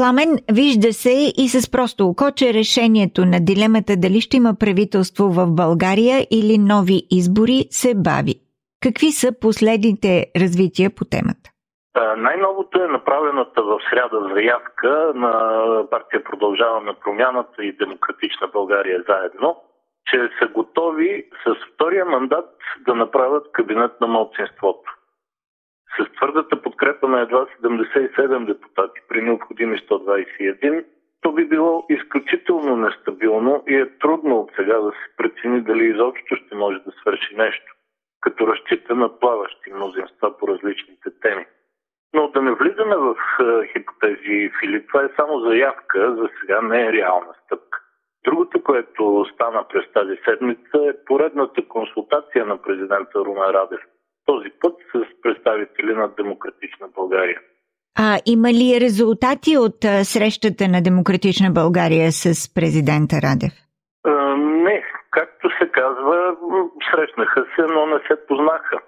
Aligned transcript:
Пламен 0.00 0.32
вижда 0.60 0.92
се 0.92 1.14
и 1.42 1.44
с 1.48 1.70
просто 1.70 2.00
око, 2.08 2.26
че 2.38 2.54
решението 2.60 3.20
на 3.32 3.38
дилемата 3.48 3.92
дали 4.04 4.20
ще 4.20 4.36
има 4.36 4.52
правителство 4.62 5.24
в 5.38 5.40
България 5.62 6.18
или 6.38 6.54
нови 6.72 6.98
избори 7.18 7.58
се 7.80 7.90
бави. 8.06 8.34
Какви 8.84 9.10
са 9.20 9.28
последните 9.40 10.10
развития 10.42 10.88
по 10.96 11.04
темата? 11.14 11.46
Най-новото 12.16 12.82
е 12.82 12.94
направената 12.98 13.62
в 13.62 13.78
сряда 13.90 14.18
заявка 14.34 15.12
на 15.14 15.32
партия 15.90 16.24
Продължаваме 16.24 16.92
промяната 17.04 17.64
и 17.64 17.76
Демократична 17.76 18.46
България 18.52 19.04
заедно, 19.08 19.56
че 20.06 20.18
са 20.38 20.46
готови 20.58 21.24
с 21.44 21.74
втория 21.74 22.04
мандат 22.04 22.50
да 22.86 22.94
направят 22.94 23.52
кабинет 23.52 23.92
на 24.00 24.06
младсинството. 24.06 24.99
С 25.98 26.12
твърдата 26.16 26.62
подкрепа 26.62 27.08
на 27.08 27.20
едва 27.20 27.46
77 27.62 28.44
депутати 28.44 29.00
при 29.08 29.22
необходими 29.22 29.78
121, 29.78 30.84
то 31.20 31.32
би 31.32 31.44
било 31.44 31.86
изключително 31.88 32.76
нестабилно 32.76 33.64
и 33.68 33.74
е 33.74 33.98
трудно 33.98 34.36
от 34.40 34.50
сега 34.56 34.78
да 34.78 34.90
се 34.90 35.16
прецени 35.16 35.60
дали 35.60 35.84
изобщо 35.84 36.36
ще 36.36 36.54
може 36.54 36.78
да 36.78 36.92
свърши 37.00 37.36
нещо, 37.36 37.74
като 38.20 38.46
разчита 38.46 38.94
на 38.94 39.18
плаващи 39.18 39.72
мнозинства 39.72 40.38
по 40.38 40.48
различните 40.48 41.10
теми. 41.22 41.46
Но 42.14 42.28
да 42.28 42.42
не 42.42 42.52
влизаме 42.52 42.96
в 42.96 43.16
е, 43.40 43.66
хипотези, 43.72 44.50
Филип, 44.60 44.88
това 44.88 45.02
е 45.02 45.14
само 45.16 45.40
заявка, 45.40 46.16
за 46.16 46.28
сега 46.40 46.60
не 46.60 46.86
е 46.86 46.92
реална 46.92 47.34
стъпка. 47.44 47.80
Другото, 48.24 48.62
което 48.62 49.26
стана 49.34 49.64
през 49.68 49.92
тази 49.92 50.16
седмица 50.24 50.78
е 50.88 51.04
поредната 51.04 51.68
консултация 51.68 52.46
на 52.46 52.62
президента 52.62 53.18
Румен 53.18 53.50
Радев– 53.50 53.80
този 54.30 54.50
път 54.60 54.76
с 54.92 55.22
представители 55.22 55.92
на 55.94 56.08
Демократична 56.08 56.86
България. 56.98 57.40
А 57.98 58.18
има 58.34 58.48
ли 58.60 58.80
резултати 58.86 59.52
от 59.66 59.78
а, 59.84 60.04
срещата 60.04 60.64
на 60.74 60.80
Демократична 60.88 61.50
България 61.60 62.08
с 62.12 62.26
президента 62.56 63.14
Радев? 63.26 63.54
А, 64.04 64.36
не, 64.36 64.84
както 65.10 65.48
се 65.58 65.66
казва, 65.78 66.16
срещнаха 66.90 67.42
се, 67.54 67.62
но 67.74 67.86
не 67.86 67.98
се 68.08 68.16
познаха. 68.28 68.78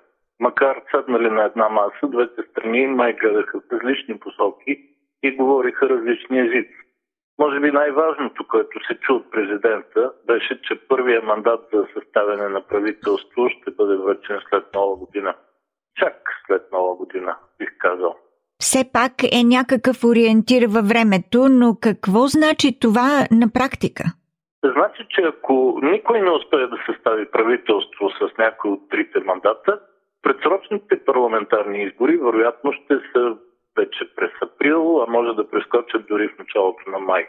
Макар 0.40 0.74
седнали 0.90 1.30
на 1.30 1.44
една 1.44 1.68
маса, 1.68 2.04
двете 2.14 2.40
страни 2.50 2.86
май 2.86 3.12
гледаха 3.12 3.60
в 3.60 3.72
различни 3.72 4.14
посоки 4.24 4.72
и 5.22 5.36
говориха 5.36 5.88
различни 5.88 6.38
езици. 6.40 6.81
Може 7.38 7.60
би 7.60 7.70
най-важното, 7.70 8.46
което 8.48 8.86
се 8.86 8.94
чу 9.00 9.14
от 9.14 9.30
президента, 9.30 10.12
беше, 10.26 10.60
че 10.62 10.88
първия 10.88 11.22
мандат 11.22 11.60
за 11.72 11.86
съставяне 11.94 12.48
на 12.48 12.60
правителство 12.60 13.48
ще 13.48 13.70
бъде 13.70 13.96
връчен 13.96 14.40
след 14.48 14.64
нова 14.74 14.96
година. 14.96 15.34
Чак 15.96 16.14
след 16.46 16.62
нова 16.72 16.96
година, 16.96 17.36
бих 17.58 17.78
казал. 17.78 18.16
Все 18.58 18.90
пак 18.92 19.12
е 19.22 19.44
някакъв 19.44 20.04
ориентир 20.04 20.62
във 20.68 20.88
времето, 20.88 21.48
но 21.50 21.76
какво 21.80 22.26
значи 22.26 22.80
това 22.80 23.08
на 23.30 23.46
практика? 23.54 24.04
Значи, 24.64 25.06
че 25.08 25.20
ако 25.22 25.80
никой 25.82 26.20
не 26.20 26.30
успее 26.30 26.66
да 26.66 26.78
състави 26.86 27.30
правителство 27.30 28.10
с 28.10 28.38
някой 28.38 28.70
от 28.70 28.88
трите 28.90 29.20
мандата, 29.20 29.80
предсрочните 30.22 31.04
парламентарни 31.04 31.82
избори 31.84 32.16
вероятно 32.16 32.72
ще 32.72 32.94
са 33.12 33.36
вече 33.82 34.14
през 34.16 34.30
април, 34.42 35.02
а 35.02 35.06
може 35.10 35.36
да 35.36 35.50
прескочат 35.50 36.06
дори 36.08 36.28
в 36.28 36.38
началото 36.38 36.90
на 36.90 36.98
май. 36.98 37.28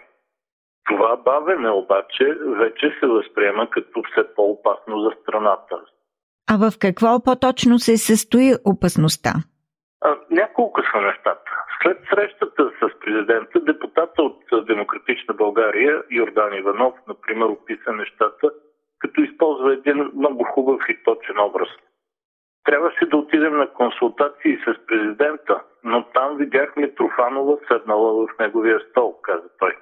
Това 0.86 1.16
бавене 1.16 1.70
обаче 1.70 2.38
вече 2.46 2.96
се 3.00 3.08
възприема 3.08 3.70
като 3.70 4.04
все 4.12 4.34
по-опасно 4.36 5.00
за 5.00 5.12
страната. 5.22 5.76
А 6.52 6.58
в 6.58 6.72
какво 6.82 7.24
по-точно 7.24 7.80
се 7.80 7.98
състои 7.98 8.54
опасността? 8.66 9.34
А, 10.02 10.16
няколко 10.30 10.82
са 10.82 11.02
нещата. 11.02 11.52
След 11.84 11.98
срещата 12.10 12.72
с 12.80 13.00
президента, 13.00 13.60
депутата 13.60 14.24
от 14.24 14.66
Демократична 14.66 15.34
България, 15.34 16.04
Йордан 16.12 16.54
Иванов, 16.54 16.94
например, 17.08 17.46
описа 17.46 17.92
нещата, 17.92 18.52
като 19.00 19.22
използва 19.22 19.74
един 19.74 20.12
много 20.16 20.44
хубав 20.44 20.82
и 20.90 21.04
точен 21.04 21.40
образ– 21.40 21.70
Трябваше 22.64 23.06
да 23.06 23.18
отидем 23.18 23.58
на 23.58 23.68
консултации 23.74 24.58
с 24.58 24.86
президента, 24.88 25.62
но 25.84 26.04
там 26.14 26.38
видях 26.38 26.76
Митрофанова 26.76 27.58
седнала 27.68 28.28
в 28.28 28.40
неговия 28.40 28.80
стол, 28.80 29.22
каза 29.22 29.50
той. 29.60 29.78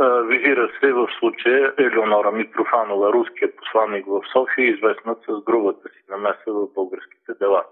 Визира 0.00 0.70
се 0.80 0.92
в 0.92 1.08
случая 1.18 1.74
Елеонора 1.78 2.32
Митрофанова, 2.32 3.12
руският 3.12 3.56
посланник 3.56 4.06
в 4.06 4.22
София, 4.32 4.70
известна 4.70 5.16
с 5.28 5.44
грубата 5.44 5.88
си 5.88 6.02
намеса 6.08 6.52
в 6.52 6.72
българските 6.74 7.34
дела. 7.40 7.64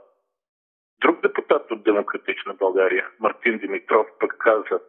Друг 1.00 1.22
депутат 1.22 1.70
от 1.70 1.84
Демократична 1.84 2.54
България, 2.54 3.08
Мартин 3.20 3.58
Димитров, 3.58 4.06
пък 4.20 4.36
каза, 4.38 4.80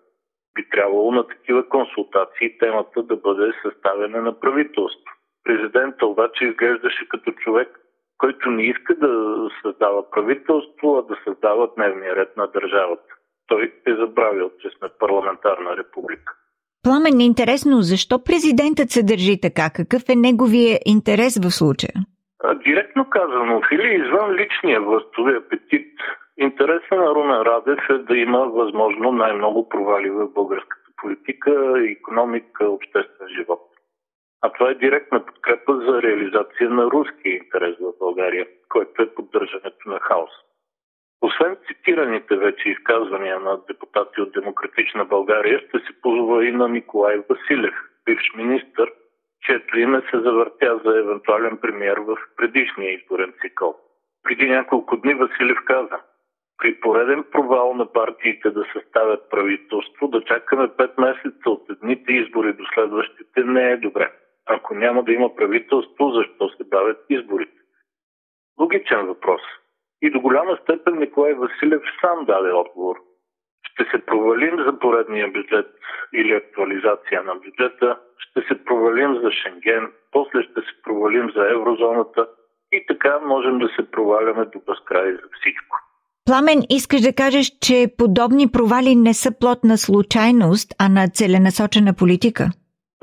би 0.55 0.69
трябвало 0.69 1.11
на 1.11 1.27
такива 1.27 1.69
консултации 1.69 2.57
темата 2.57 3.03
да 3.03 3.15
бъде 3.15 3.53
съставяне 3.61 4.21
на 4.21 4.39
правителство. 4.39 5.13
Президента 5.43 6.05
обаче 6.05 6.45
изглеждаше 6.45 7.09
като 7.09 7.31
човек, 7.31 7.79
който 8.17 8.51
не 8.51 8.63
иска 8.63 8.95
да 8.95 9.35
създава 9.61 10.11
правителство, 10.11 10.97
а 10.97 11.01
да 11.01 11.15
създава 11.23 11.69
дневния 11.75 12.15
ред 12.15 12.37
на 12.37 12.47
държавата. 12.47 13.13
Той 13.47 13.73
е 13.87 13.93
забравил, 13.93 14.51
че 14.61 14.69
сме 14.77 14.89
парламентарна 14.99 15.77
република. 15.77 16.33
Пламен, 16.83 17.19
интересно, 17.21 17.81
защо 17.81 18.23
президентът 18.23 18.89
се 18.89 19.03
държи 19.03 19.41
така? 19.41 19.69
Какъв 19.75 20.03
е 20.09 20.15
неговия 20.15 20.79
интерес 20.85 21.33
в 21.43 21.51
случая? 21.51 21.95
А, 22.43 22.55
директно 22.55 23.09
казано, 23.09 23.61
Фили, 23.69 23.95
извън 23.95 24.31
личния 24.31 24.81
властови 24.81 25.35
апетит, 25.35 25.93
интереса 26.37 26.95
на 26.95 27.07
Румен 27.15 27.41
Радев 27.41 27.79
е 27.89 27.97
да 27.97 28.17
има 28.17 28.39
възможно 28.39 29.11
най-много 29.11 29.69
провали 29.69 30.09
в 30.09 30.27
българската 30.27 30.89
политика, 31.01 31.73
економика, 31.91 32.69
обществен 32.69 33.27
живот. 33.37 33.61
А 34.41 34.49
това 34.49 34.69
е 34.69 34.75
директна 34.75 35.25
подкрепа 35.25 35.77
за 35.77 36.01
реализация 36.01 36.69
на 36.69 36.85
руския 36.85 37.37
интерес 37.37 37.75
в 37.79 37.93
България, 37.99 38.47
който 38.69 39.01
е 39.01 39.13
поддържането 39.13 39.89
на 39.89 39.99
хаос. 39.99 40.31
Освен 41.21 41.57
цитираните 41.67 42.37
вече 42.37 42.69
изказвания 42.69 43.39
на 43.39 43.59
депутати 43.67 44.21
от 44.21 44.31
Демократична 44.31 45.05
България, 45.05 45.59
ще 45.59 45.79
се 45.79 46.01
позова 46.01 46.45
и 46.45 46.51
на 46.51 46.69
Николай 46.69 47.21
Василев, 47.29 47.75
бивш 48.05 48.33
министр, 48.35 48.87
чието 49.41 49.79
име 49.79 50.01
се 50.01 50.19
завъртя 50.19 50.81
за 50.85 50.99
евентуален 50.99 51.57
премьер 51.57 51.97
в 51.97 52.17
предишния 52.37 52.93
изборен 52.93 53.33
цикъл. 53.41 53.75
Преди 54.23 54.49
няколко 54.49 54.97
дни 54.97 55.13
Василев 55.13 55.57
каза, 55.65 55.99
при 56.57 56.79
пореден 56.79 57.23
провал 57.31 57.73
на 57.73 57.91
партиите 57.93 58.49
да 58.49 58.65
съставят 58.73 59.29
правителство, 59.29 60.07
да 60.07 60.21
чакаме 60.21 60.67
5 60.67 61.01
месеца 61.01 61.49
от 61.49 61.69
едните 61.69 62.13
избори 62.13 62.53
до 62.53 62.63
следващите 62.73 63.43
не 63.43 63.71
е 63.71 63.77
добре. 63.77 64.11
Ако 64.47 64.75
няма 64.75 65.03
да 65.03 65.11
има 65.11 65.35
правителство, 65.35 66.11
защо 66.11 66.49
се 66.49 66.63
давят 66.63 67.05
изборите? 67.09 67.57
Логичен 68.59 69.07
въпрос. 69.07 69.41
И 70.01 70.11
до 70.11 70.19
голяма 70.19 70.57
степен 70.63 70.99
Николай 70.99 71.33
Василев 71.33 71.81
сам 72.01 72.25
даде 72.25 72.51
отговор. 72.51 72.95
Ще 73.71 73.83
се 73.83 74.05
провалим 74.05 74.55
за 74.65 74.79
поредния 74.79 75.27
бюджет 75.27 75.67
или 76.13 76.33
актуализация 76.33 77.23
на 77.23 77.35
бюджета, 77.35 77.99
ще 78.17 78.41
се 78.47 78.63
провалим 78.65 79.15
за 79.23 79.31
Шенген, 79.31 79.91
после 80.11 80.43
ще 80.43 80.61
се 80.61 80.81
провалим 80.83 81.31
за 81.35 81.51
еврозоната 81.51 82.27
и 82.71 82.85
така 82.87 83.19
можем 83.19 83.59
да 83.59 83.67
се 83.67 83.91
проваляме 83.91 84.45
до 84.45 84.59
безкрай 84.67 85.11
за 85.11 85.27
всичко. 85.39 85.77
Пламен, 86.25 86.59
искаш 86.69 87.01
да 87.01 87.13
кажеш, 87.13 87.47
че 87.61 87.87
подобни 87.97 88.51
провали 88.51 88.95
не 88.95 89.13
са 89.13 89.39
плод 89.39 89.63
на 89.63 89.77
случайност, 89.77 90.75
а 90.79 90.89
на 90.89 91.07
целенасочена 91.07 91.93
политика? 91.93 92.49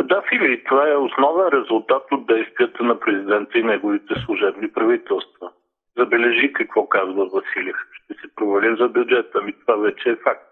Да, 0.04 0.22
Фили, 0.28 0.64
това 0.64 0.88
е 0.88 0.96
основен 0.96 1.48
резултат 1.48 2.02
от 2.12 2.26
действията 2.26 2.82
на 2.82 3.00
президента 3.00 3.58
и 3.58 3.62
неговите 3.62 4.14
служебни 4.24 4.72
правителства. 4.72 5.50
Забележи 5.96 6.52
какво 6.52 6.88
казва 6.88 7.24
Василев. 7.24 7.76
Ще 7.92 8.14
се 8.14 8.34
провалим 8.36 8.76
за 8.76 8.88
бюджета, 8.88 9.38
ами 9.42 9.52
това 9.60 9.76
вече 9.76 10.10
е 10.10 10.16
факт. 10.16 10.50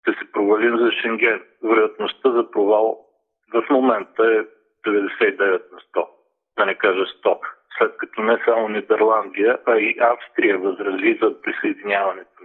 Ще 0.00 0.18
се 0.18 0.32
провалим 0.32 0.78
за 0.78 0.92
Шенген. 0.92 1.42
Вероятността 1.62 2.30
за 2.30 2.50
провал 2.50 2.98
в 3.54 3.64
момента 3.70 4.22
е 4.22 4.88
99 4.88 5.72
на 5.72 5.78
100, 5.94 6.06
да 6.58 6.66
не 6.66 6.74
кажа 6.74 7.04
100. 7.24 7.38
След 7.78 7.96
като 7.96 8.22
не 8.22 8.42
само 8.44 8.68
Нидерландия, 8.68 9.58
а 9.66 9.76
и 9.76 9.96
Австрия 10.00 10.58
възрази 10.58 11.18
за 11.22 11.42
присъединяването. 11.42 12.42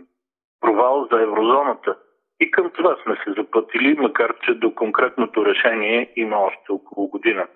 Провал 0.61 1.07
за 1.11 1.21
еврозоната– 1.21 1.97
и 2.43 2.51
към 2.51 2.71
това 2.77 2.95
сме 3.03 3.15
се 3.23 3.41
запътили, 3.41 3.95
макар 3.99 4.35
че 4.45 4.53
до 4.53 4.75
конкретното 4.75 5.45
решение 5.45 6.11
има 6.15 6.37
още 6.37 6.71
около 6.71 7.07
година. 7.07 7.47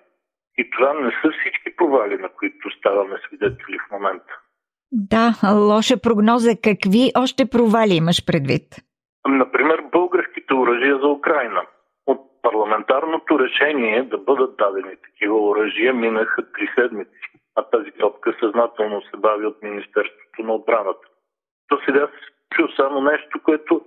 И 0.58 0.70
това 0.70 0.94
не 0.94 1.10
са 1.10 1.30
всички 1.30 1.76
провали, 1.76 2.16
на 2.18 2.28
които 2.28 2.70
ставаме 2.78 3.16
свидетели 3.26 3.78
в 3.78 3.90
момента. 3.92 4.32
Да, 4.92 5.26
лоша 5.70 5.96
прогноза. 6.00 6.52
Какви 6.64 7.12
още 7.24 7.50
провали 7.50 7.94
имаш 7.94 8.26
предвид? 8.26 8.66
Например, 9.28 9.82
българските 9.92 10.54
оръжия 10.54 10.98
за 10.98 11.08
Украина. 11.08 11.62
От 12.06 12.20
парламентарното 12.42 13.38
решение 13.38 14.02
да 14.02 14.18
бъдат 14.18 14.56
дадени 14.56 14.96
такива 15.06 15.48
оръжия 15.50 15.94
минаха 15.94 16.52
три 16.52 16.68
седмици, 16.74 17.28
а 17.54 17.62
тази 17.62 17.90
топка 17.90 18.36
съзнателно 18.40 19.02
се 19.02 19.16
бави 19.16 19.46
от 19.46 19.62
Министерството 19.62 20.42
на 20.42 20.52
отбраната. 20.52 21.06
То 21.68 21.78
сега 21.84 22.06
се 22.06 22.56
чу 22.56 22.68
само 22.76 23.00
нещо, 23.00 23.40
което 23.44 23.80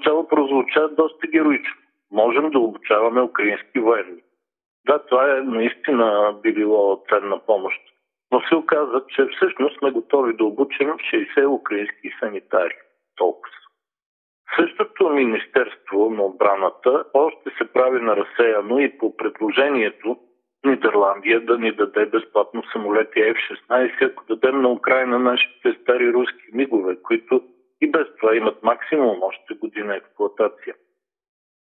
отначало 0.00 0.28
прозвуча 0.28 0.88
доста 0.88 1.26
героично. 1.26 1.74
Можем 2.12 2.50
да 2.50 2.58
обучаваме 2.58 3.22
украински 3.22 3.80
военни. 3.80 4.22
Да, 4.86 4.98
това 4.98 5.36
е 5.36 5.40
наистина 5.40 6.34
би 6.42 6.52
било 6.52 7.02
ценна 7.08 7.38
помощ. 7.46 7.80
Но 8.32 8.40
се 8.40 8.54
оказа, 8.54 9.02
че 9.08 9.26
всъщност 9.36 9.78
сме 9.78 9.90
готови 9.90 10.36
да 10.36 10.44
обучим 10.44 10.88
60 10.88 11.48
украински 11.48 12.10
санитари. 12.20 12.74
Толкова. 13.16 13.54
Същото 14.58 15.08
Министерство 15.08 16.10
на 16.10 16.22
отбраната 16.22 17.04
още 17.14 17.50
се 17.58 17.72
прави 17.72 18.00
на 18.00 18.16
разсеяно 18.16 18.78
и 18.78 18.98
по 18.98 19.16
предложението 19.16 20.16
Нидерландия 20.64 21.40
да 21.40 21.58
ни 21.58 21.72
даде 21.72 22.06
безплатно 22.06 22.62
самолети 22.72 23.18
F-16, 23.18 24.10
ако 24.10 24.24
дадем 24.28 24.62
на 24.62 24.68
Украина 24.68 25.18
нашите 25.18 25.78
стари 25.82 26.12
руски 26.12 26.44
мигове, 26.52 26.96
които 27.02 27.42
това 28.20 28.36
имат 28.36 28.62
максимум 28.62 29.22
още 29.22 29.54
година 29.54 29.96
експлуатация. 29.96 30.74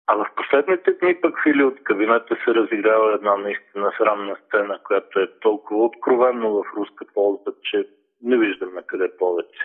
А 0.07 0.17
в 0.17 0.27
последните 0.37 0.93
дни 0.93 1.21
пък 1.21 1.35
фили 1.43 1.65
от 1.65 1.85
кабинета 1.85 2.37
се 2.45 2.55
разиграва 2.55 3.15
една 3.15 3.37
наистина 3.37 3.93
срамна 3.99 4.37
сцена, 4.47 4.79
която 4.85 5.21
е 5.21 5.39
толкова 5.41 5.85
откровенно 5.85 6.51
в 6.51 6.65
руска 6.77 7.05
полза, 7.15 7.53
че 7.63 7.89
не 8.23 8.37
виждаме 8.37 8.83
къде 8.87 9.17
повече. 9.19 9.61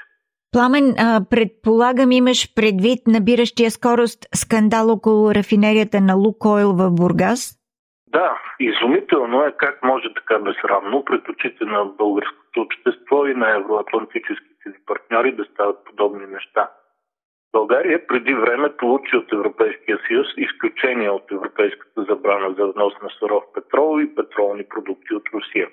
Пламен, 0.52 0.96
предполагам 1.30 2.12
имаш 2.12 2.56
предвид 2.56 3.00
набиращия 3.08 3.72
скорост 3.72 4.20
скандал 4.36 4.92
около 4.92 5.36
рафинерията 5.36 6.02
на 6.02 6.16
Лукойл 6.16 6.72
в 6.72 6.92
Бургас? 6.92 7.58
Да, 8.08 8.40
изумително 8.60 9.44
е 9.44 9.52
как 9.58 9.84
може 9.84 10.14
така 10.14 10.40
безсрамно 10.40 11.06
пред 11.06 11.30
очите 11.30 11.66
на 11.66 11.86
българското 11.86 12.62
общество 12.62 13.26
и 13.26 13.34
на 13.34 13.56
евроатлантическите 14.68 14.86
партньори 14.86 15.32
да 15.32 15.46
стават 15.46 15.84
подобни 15.86 16.26
неща. 16.28 16.72
България 17.52 18.08
преди 18.08 18.34
време 18.34 18.78
получи 18.78 19.16
от 19.16 19.34
Европейския 19.34 20.00
съюз 20.08 20.28
изключение 20.38 21.10
от 21.10 21.32
Европейската 21.32 22.04
забрана 22.04 22.56
за 22.58 22.66
внос 22.66 22.94
на 23.04 23.10
суров 23.10 23.44
петрол 23.54 24.02
и 24.02 24.16
петролни 24.16 24.64
продукти 24.64 25.14
от 25.14 25.24
Русия. 25.34 25.70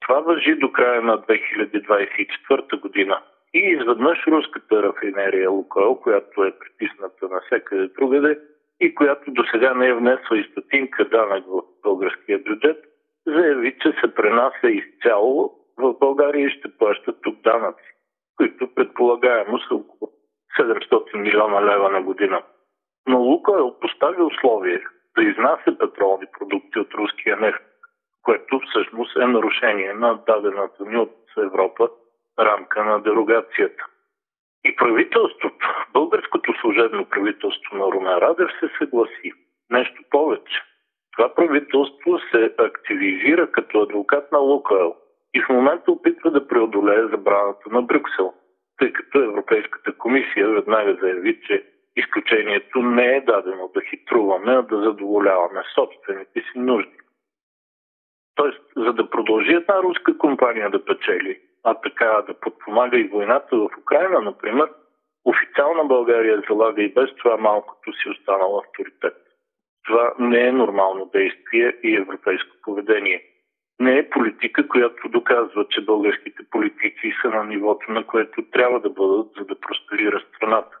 Това 0.00 0.20
въжи 0.20 0.54
до 0.54 0.72
края 0.72 1.02
на 1.02 1.18
2024 1.18 2.80
година. 2.80 3.22
И 3.54 3.58
изведнъж 3.58 4.26
руската 4.26 4.82
рафинерия 4.82 5.50
Лукойл, 5.50 5.94
която 5.94 6.44
е 6.44 6.58
притисната 6.58 7.28
навсякъде 7.28 7.88
другаде 7.88 8.38
и 8.80 8.94
която 8.94 9.30
до 9.30 9.44
сега 9.52 9.74
не 9.74 9.88
е 9.88 9.94
внесла 9.94 10.38
и 10.38 10.48
стотинка 10.50 11.04
данък 11.04 11.44
в 11.46 11.62
българския 11.82 12.38
бюджет, 12.38 12.84
заяви, 13.26 13.76
че 13.82 13.92
се 14.00 14.14
пренася 14.14 14.70
изцяло 14.70 15.54
в 15.78 15.94
България 16.00 16.46
и 16.46 16.50
ще 16.50 16.76
плащат 16.78 17.16
тук 17.22 17.40
данъци, 17.40 17.93
които 18.36 18.74
предполагаемо 18.74 19.58
са 19.58 19.74
около 19.74 20.12
700 20.58 21.16
милиона 21.16 21.62
лева 21.62 21.90
на 21.90 22.02
година. 22.02 22.42
Но 23.08 23.18
Лукойл 23.18 23.76
постави 23.80 24.22
условие 24.22 24.84
да 25.16 25.22
изнася 25.22 25.78
петролни 25.78 26.26
продукти 26.38 26.78
от 26.78 26.94
руския 26.94 27.36
нефт, 27.36 27.62
което 28.22 28.60
всъщност 28.60 29.16
е 29.16 29.26
нарушение 29.26 29.92
на 29.92 30.18
дадената 30.26 30.84
ни 30.84 30.96
от 30.96 31.16
Европа 31.38 31.88
рамка 32.38 32.84
на 32.84 33.02
дерогацията. 33.02 33.86
И 34.64 34.76
правителството, 34.76 35.68
българското 35.92 36.54
служебно 36.60 37.04
правителство 37.04 37.76
на 37.76 37.84
Румен 37.84 38.18
Радев 38.18 38.50
се 38.60 38.70
съгласи. 38.78 39.32
Нещо 39.70 40.02
повече. 40.10 40.62
Това 41.16 41.34
правителство 41.34 42.18
се 42.30 42.54
активизира 42.58 43.52
като 43.52 43.82
адвокат 43.82 44.32
на 44.32 44.38
Лукойл 44.38 44.96
и 45.34 45.42
в 45.42 45.48
момента 45.48 45.92
опитва 45.92 46.30
да 46.30 46.48
преодолее 46.48 47.06
забраната 47.06 47.70
на 47.70 47.82
Брюксел– 47.82 48.34
тъй 48.78 48.92
като 48.92 49.22
Европейската 49.22 49.98
комисия 49.98 50.48
веднага 50.48 50.96
заяви, 51.00 51.40
че 51.46 51.64
изключението 51.96 52.82
не 52.82 53.16
е 53.16 53.20
дадено 53.20 53.70
да 53.74 53.80
хитруваме, 53.80 54.52
а 54.52 54.62
да 54.62 54.82
задоволяваме 54.82 55.62
собствените 55.74 56.40
си 56.40 56.58
нужди. 56.58 56.96
Тоест, 58.34 58.62
за 58.76 58.92
да 58.92 59.10
продължи 59.10 59.52
една 59.52 59.82
руска 59.82 60.18
компания 60.18 60.70
да 60.70 60.84
печели, 60.84 61.40
а 61.64 61.74
така 61.74 62.22
да 62.26 62.40
подпомага 62.40 62.98
и 62.98 63.08
войната 63.08 63.56
в 63.56 63.68
Украина, 63.78 64.20
например, 64.20 64.68
официална 65.24 65.84
България 65.84 66.42
залага 66.48 66.82
и 66.82 66.92
без 66.92 67.14
това 67.14 67.36
малкото 67.36 67.92
си 67.92 68.08
останал 68.08 68.58
авторитет. 68.58 69.16
Това 69.84 70.14
не 70.18 70.46
е 70.46 70.52
нормално 70.52 71.10
действие 71.12 71.76
и 71.82 71.96
европейско 71.96 72.56
поведение 72.62 73.33
не 73.80 73.98
е 73.98 74.10
политика, 74.10 74.68
която 74.68 75.08
доказва, 75.08 75.66
че 75.70 75.84
българските 75.84 76.42
политици 76.50 77.14
са 77.22 77.28
на 77.28 77.44
нивото, 77.44 77.92
на 77.92 78.06
което 78.06 78.42
трябва 78.52 78.80
да 78.80 78.90
бъдат, 78.90 79.26
за 79.38 79.44
да 79.44 79.60
просперира 79.60 80.22
страната. 80.36 80.76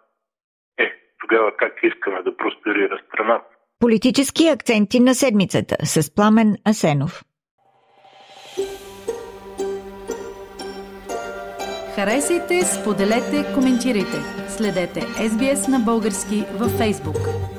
Е, 0.78 0.92
тогава 1.20 1.56
как 1.56 1.72
искаме 1.82 2.22
да 2.22 2.36
просперира 2.36 2.98
страната? 3.08 3.44
Политически 3.80 4.48
акценти 4.48 5.00
на 5.00 5.14
седмицата 5.14 5.76
с 5.86 6.14
Пламен 6.14 6.56
Асенов. 6.68 7.22
Харесайте, 11.94 12.62
споделете, 12.64 13.54
коментирайте. 13.54 14.18
Следете 14.48 15.00
SBS 15.00 15.70
на 15.70 15.78
български 15.78 16.44
във 16.60 16.70
Facebook. 16.72 17.53